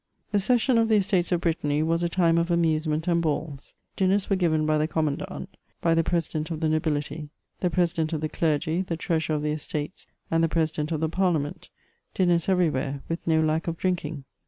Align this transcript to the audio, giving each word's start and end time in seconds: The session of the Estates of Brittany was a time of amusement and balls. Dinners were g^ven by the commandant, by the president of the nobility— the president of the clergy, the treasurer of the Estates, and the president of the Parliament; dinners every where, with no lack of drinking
The 0.31 0.39
session 0.39 0.79
of 0.79 0.89
the 0.89 0.95
Estates 0.95 1.31
of 1.31 1.41
Brittany 1.41 1.83
was 1.83 2.01
a 2.01 2.09
time 2.09 2.39
of 2.39 2.49
amusement 2.49 3.07
and 3.07 3.21
balls. 3.21 3.75
Dinners 3.95 4.31
were 4.31 4.35
g^ven 4.35 4.65
by 4.65 4.79
the 4.79 4.87
commandant, 4.87 5.55
by 5.79 5.93
the 5.93 6.03
president 6.03 6.49
of 6.49 6.59
the 6.59 6.67
nobility— 6.69 7.29
the 7.61 7.69
president 7.69 8.11
of 8.11 8.21
the 8.21 8.27
clergy, 8.27 8.81
the 8.81 8.97
treasurer 8.97 9.35
of 9.35 9.43
the 9.43 9.51
Estates, 9.51 10.07
and 10.31 10.43
the 10.43 10.49
president 10.49 10.91
of 10.91 11.01
the 11.01 11.07
Parliament; 11.09 11.69
dinners 12.15 12.49
every 12.49 12.71
where, 12.71 13.03
with 13.09 13.27
no 13.27 13.41
lack 13.41 13.67
of 13.67 13.77
drinking 13.77 14.23